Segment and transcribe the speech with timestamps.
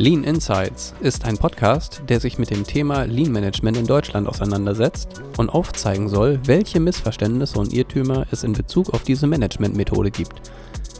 [0.00, 5.20] Lean Insights ist ein Podcast, der sich mit dem Thema Lean Management in Deutschland auseinandersetzt
[5.36, 10.40] und aufzeigen soll, welche Missverständnisse und Irrtümer es in Bezug auf diese Managementmethode gibt.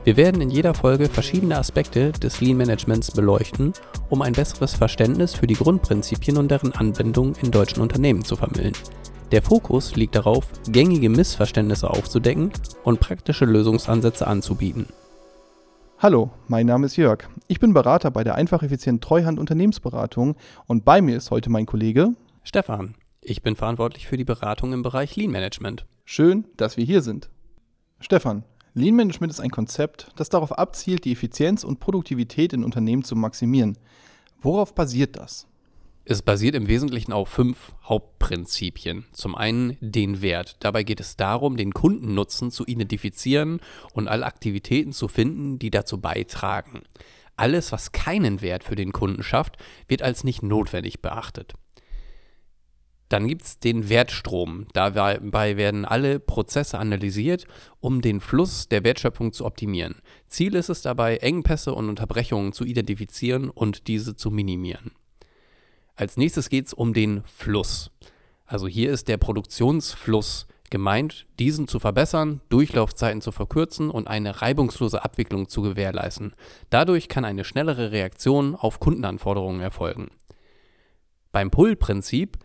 [0.04, 3.72] Wir werden in jeder Folge verschiedene Aspekte des Lean Managements beleuchten,
[4.10, 8.74] um ein besseres Verständnis für die Grundprinzipien und deren Anwendung in deutschen Unternehmen zu vermitteln.
[9.32, 12.52] Der Fokus liegt darauf, gängige Missverständnisse aufzudecken
[12.84, 14.88] und praktische Lösungsansätze anzubieten.
[16.02, 17.28] Hallo, mein Name ist Jörg.
[17.46, 20.34] Ich bin Berater bei der Einfach Effizient Treuhand Unternehmensberatung
[20.66, 22.94] und bei mir ist heute mein Kollege Stefan.
[23.20, 25.84] Ich bin verantwortlich für die Beratung im Bereich Lean Management.
[26.06, 27.28] Schön, dass wir hier sind.
[27.98, 33.04] Stefan, Lean Management ist ein Konzept, das darauf abzielt, die Effizienz und Produktivität in Unternehmen
[33.04, 33.76] zu maximieren.
[34.40, 35.49] Worauf basiert das?
[36.10, 39.04] Es basiert im Wesentlichen auf fünf Hauptprinzipien.
[39.12, 40.56] Zum einen den Wert.
[40.58, 43.60] Dabei geht es darum, den Kundennutzen zu identifizieren
[43.92, 46.82] und alle Aktivitäten zu finden, die dazu beitragen.
[47.36, 49.56] Alles, was keinen Wert für den Kunden schafft,
[49.86, 51.54] wird als nicht notwendig beachtet.
[53.08, 54.66] Dann gibt es den Wertstrom.
[54.72, 57.46] Dabei werden alle Prozesse analysiert,
[57.78, 60.02] um den Fluss der Wertschöpfung zu optimieren.
[60.26, 64.90] Ziel ist es dabei, Engpässe und Unterbrechungen zu identifizieren und diese zu minimieren.
[65.96, 67.90] Als nächstes geht es um den Fluss.
[68.46, 75.04] Also hier ist der Produktionsfluss gemeint, diesen zu verbessern, Durchlaufzeiten zu verkürzen und eine reibungslose
[75.04, 76.34] Abwicklung zu gewährleisten.
[76.70, 80.10] Dadurch kann eine schnellere Reaktion auf Kundenanforderungen erfolgen.
[81.32, 82.38] Beim Pull-Prinzip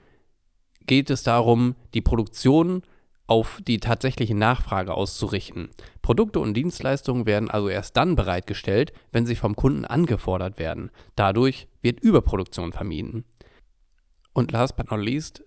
[0.86, 2.84] geht es darum, die Produktion
[3.28, 5.70] auf die tatsächliche Nachfrage auszurichten.
[6.02, 10.92] Produkte und Dienstleistungen werden also erst dann bereitgestellt, wenn sie vom Kunden angefordert werden.
[11.16, 13.26] Dadurch wird Überproduktion vermieden.
[14.36, 15.45] Und last but not least,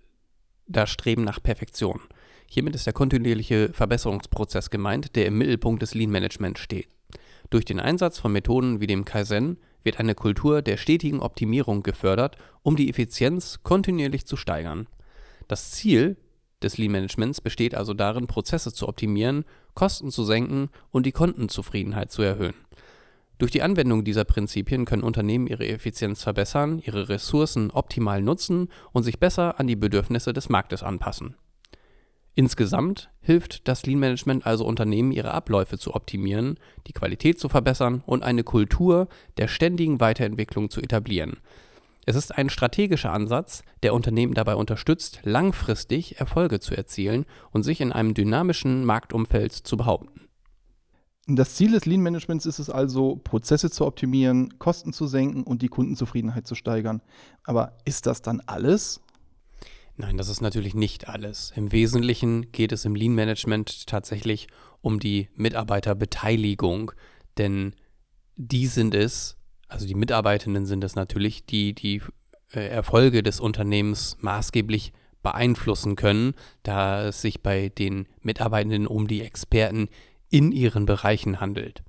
[0.67, 2.01] das Streben nach Perfektion.
[2.47, 6.89] Hiermit ist der kontinuierliche Verbesserungsprozess gemeint, der im Mittelpunkt des Lean Management steht.
[7.51, 12.39] Durch den Einsatz von Methoden wie dem Kaizen wird eine Kultur der stetigen Optimierung gefördert,
[12.63, 14.89] um die Effizienz kontinuierlich zu steigern.
[15.49, 16.17] Das Ziel
[16.63, 19.45] des Lean Managements besteht also darin, Prozesse zu optimieren,
[19.75, 22.55] Kosten zu senken und die Kundenzufriedenheit zu erhöhen.
[23.39, 29.05] Durch die Anwendung dieser Prinzipien können Unternehmen ihre Effizienz verbessern, ihre Ressourcen optimal nutzen und
[29.05, 31.37] sich besser an die Bedürfnisse des Marktes anpassen.
[32.35, 38.03] Insgesamt hilft das Lean Management also Unternehmen, ihre Abläufe zu optimieren, die Qualität zu verbessern
[38.07, 41.39] und eine Kultur der ständigen Weiterentwicklung zu etablieren.
[42.07, 47.81] Es ist ein strategischer Ansatz, der Unternehmen dabei unterstützt, langfristig Erfolge zu erzielen und sich
[47.81, 50.28] in einem dynamischen Marktumfeld zu behaupten.
[51.31, 55.61] Das Ziel des Lean Managements ist es also, Prozesse zu optimieren, Kosten zu senken und
[55.61, 57.03] die Kundenzufriedenheit zu steigern.
[57.45, 59.03] Aber ist das dann alles?
[59.99, 61.53] Nein, das ist natürlich nicht alles.
[61.55, 64.47] Im Wesentlichen geht es im Lean Management tatsächlich
[64.81, 66.93] um die Mitarbeiterbeteiligung,
[67.37, 67.75] denn
[68.37, 72.01] die sind es, also die Mitarbeitenden sind es natürlich, die die
[72.53, 79.21] äh, Erfolge des Unternehmens maßgeblich beeinflussen können, da es sich bei den Mitarbeitenden um die
[79.21, 79.91] Experten
[80.31, 81.83] in ihren Bereichen handelt.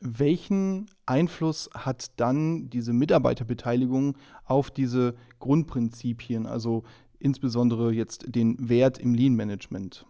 [0.00, 6.84] Welchen Einfluss hat dann diese Mitarbeiterbeteiligung auf diese Grundprinzipien, also
[7.18, 10.06] insbesondere jetzt den Wert im Lean Management?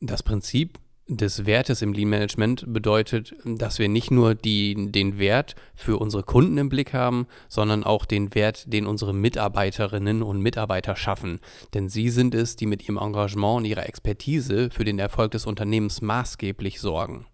[0.00, 0.80] Das Prinzip
[1.16, 6.22] des Wertes im Lean Management bedeutet, dass wir nicht nur die, den Wert für unsere
[6.22, 11.40] Kunden im Blick haben, sondern auch den Wert, den unsere Mitarbeiterinnen und Mitarbeiter schaffen.
[11.74, 15.46] Denn sie sind es, die mit ihrem Engagement und ihrer Expertise für den Erfolg des
[15.46, 17.26] Unternehmens maßgeblich sorgen.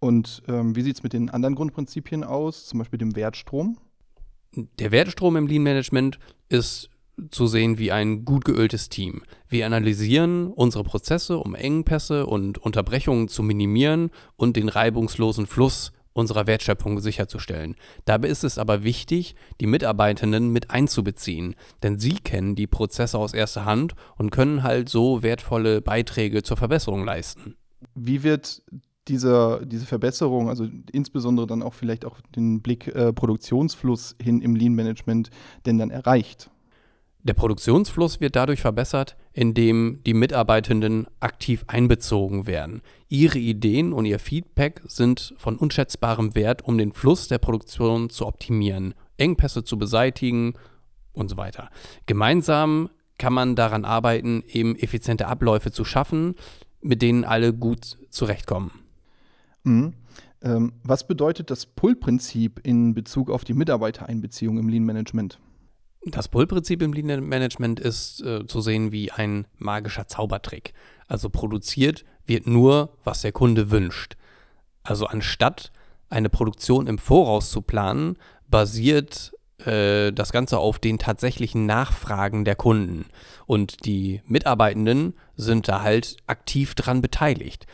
[0.00, 3.78] Und ähm, wie sieht es mit den anderen Grundprinzipien aus, zum Beispiel dem Wertstrom?
[4.52, 6.90] Der Wertstrom im Lean Management ist
[7.30, 9.22] zu sehen wie ein gut geöltes Team.
[9.48, 16.46] Wir analysieren unsere Prozesse, um Engpässe und Unterbrechungen zu minimieren und den reibungslosen Fluss unserer
[16.46, 17.76] Wertschöpfung sicherzustellen.
[18.04, 23.34] Dabei ist es aber wichtig, die Mitarbeitenden mit einzubeziehen, denn sie kennen die Prozesse aus
[23.34, 27.54] erster Hand und können halt so wertvolle Beiträge zur Verbesserung leisten.
[27.94, 28.62] Wie wird
[29.06, 34.54] dieser, diese Verbesserung, also insbesondere dann auch vielleicht auch den Blick äh, Produktionsfluss hin im
[34.54, 35.30] Lean Management
[35.66, 36.50] denn dann erreicht?
[37.22, 42.80] Der Produktionsfluss wird dadurch verbessert, indem die Mitarbeitenden aktiv einbezogen werden.
[43.08, 48.26] Ihre Ideen und ihr Feedback sind von unschätzbarem Wert, um den Fluss der Produktion zu
[48.26, 50.54] optimieren, Engpässe zu beseitigen
[51.12, 51.70] und so weiter.
[52.06, 52.88] Gemeinsam
[53.18, 56.36] kann man daran arbeiten, eben effiziente Abläufe zu schaffen,
[56.80, 58.70] mit denen alle gut zurechtkommen.
[59.64, 59.94] Mhm.
[60.40, 65.40] Ähm, was bedeutet das Pull-Prinzip in Bezug auf die Mitarbeitereinbeziehung im Lean Management?
[66.04, 70.72] Das Pull-Prinzip im Lean Management ist äh, zu sehen wie ein magischer Zaubertrick.
[71.06, 74.16] Also produziert wird nur, was der Kunde wünscht.
[74.82, 75.72] Also anstatt
[76.08, 78.16] eine Produktion im Voraus zu planen,
[78.48, 79.32] basiert
[79.64, 83.06] äh, das Ganze auf den tatsächlichen Nachfragen der Kunden.
[83.46, 87.66] Und die Mitarbeitenden sind da halt aktiv dran beteiligt.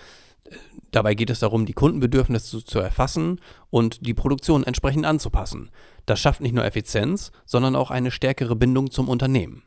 [0.95, 5.71] Dabei geht es darum, die Kundenbedürfnisse zu, zu, erfassen und die Produktion entsprechend anzupassen.
[6.07, 9.65] Das schafft nicht nur Effizienz, sondern auch eine stärkere Bindung zum Unternehmen.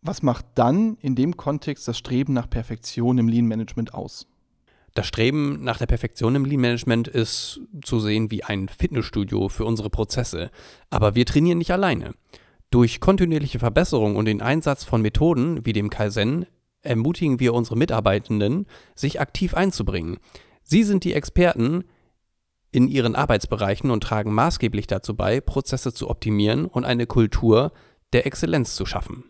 [0.00, 4.28] Was macht dann in dem Kontext das Streben nach Perfektion im Lean Management aus?
[4.94, 9.64] Das Streben nach der Perfektion im Lean Management ist zu sehen wie ein Fitnessstudio für
[9.64, 10.52] unsere Prozesse.
[10.88, 12.14] Aber wir trainieren nicht alleine.
[12.70, 16.46] Durch kontinuierliche Verbesserung und den Einsatz von Methoden wie dem Kaizen
[16.82, 20.18] ermutigen wir unsere Mitarbeitenden, sich aktiv einzubringen.
[20.70, 21.82] Sie sind die Experten
[22.70, 27.72] in ihren Arbeitsbereichen und tragen maßgeblich dazu bei, Prozesse zu optimieren und eine Kultur
[28.12, 29.24] der Exzellenz zu schaffen.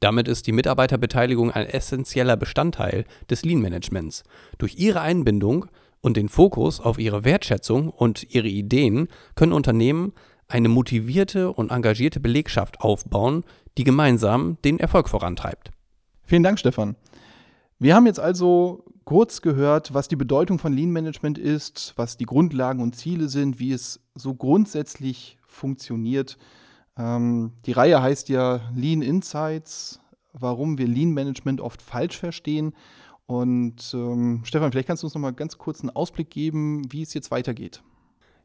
[0.00, 4.24] Damit ist die Mitarbeiterbeteiligung ein essentieller Bestandteil des Lean-Managements.
[4.58, 5.64] Durch ihre Einbindung
[6.02, 10.12] und den Fokus auf ihre Wertschätzung und ihre Ideen können Unternehmen
[10.48, 13.42] eine motivierte und engagierte Belegschaft aufbauen,
[13.78, 15.70] die gemeinsam den Erfolg vorantreibt.
[16.24, 16.96] Vielen Dank, Stefan.
[17.84, 22.24] Wir haben jetzt also kurz gehört, was die Bedeutung von Lean Management ist, was die
[22.24, 26.38] Grundlagen und Ziele sind, wie es so grundsätzlich funktioniert
[26.96, 30.00] ähm, die Reihe heißt ja Lean Insights,
[30.32, 32.74] warum wir Lean Management oft falsch verstehen.
[33.26, 37.02] Und ähm, Stefan, vielleicht kannst du uns noch mal ganz kurz einen Ausblick geben, wie
[37.02, 37.82] es jetzt weitergeht.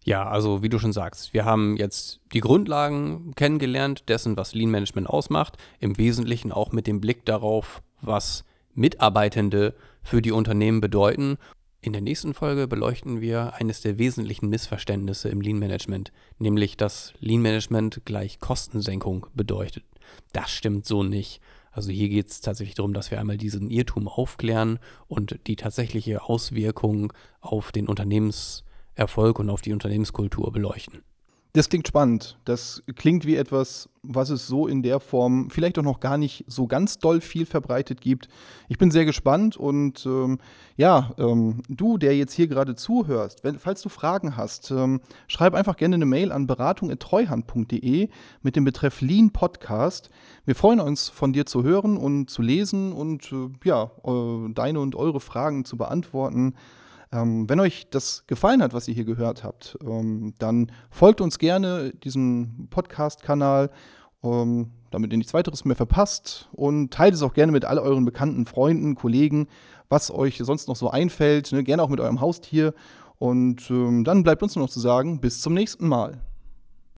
[0.06, 4.72] Ja, also wie du schon sagst, wir haben jetzt die Grundlagen kennengelernt dessen, was Lean
[4.72, 8.46] Management ausmacht, im Wesentlichen auch mit dem Blick darauf, was
[8.80, 11.38] Mitarbeitende für die Unternehmen bedeuten
[11.82, 17.14] in der nächsten Folge beleuchten wir eines der wesentlichen Missverständnisse im Lean Management, nämlich dass
[17.20, 19.86] Lean Management gleich Kostensenkung bedeutet.
[20.34, 21.42] Das stimmt so nicht.
[21.72, 26.24] Also hier geht es tatsächlich darum, dass wir einmal diesen Irrtum aufklären und die tatsächliche
[26.24, 31.04] Auswirkung auf den Unternehmenserfolg und auf die Unternehmenskultur beleuchten.
[31.54, 32.38] Das klingt spannend.
[32.46, 36.46] Das klingt wie etwas, was es so in der Form vielleicht auch noch gar nicht
[36.48, 38.30] so ganz doll viel verbreitet gibt.
[38.68, 40.38] Ich bin sehr gespannt und ähm,
[40.78, 45.56] ja, ähm, du, der jetzt hier gerade zuhörst, wenn, falls du Fragen hast, ähm, schreib
[45.56, 48.10] einfach gerne eine Mail an beratung.treuhand.de
[48.44, 50.12] mit dem Betreff Lean Podcast.
[50.46, 54.80] Wir freuen uns, von dir zu hören und zu lesen und äh, ja, äh, deine
[54.82, 56.54] und eure Fragen zu beantworten.
[57.12, 61.40] Ähm, wenn euch das gefallen hat, was ihr hier gehört habt, ähm, dann folgt uns
[61.40, 63.72] gerne diesem Podcast-Kanal,
[64.24, 68.06] ähm, damit ihr nichts weiteres mehr verpasst und teilt es auch gerne mit all euren
[68.06, 69.48] bekannten Freunden, Kollegen,
[69.88, 71.64] was euch sonst noch so einfällt, ne?
[71.64, 72.74] gerne auch mit eurem Haustier.
[73.18, 76.22] Und ähm, dann bleibt uns nur noch zu sagen, bis zum nächsten Mal.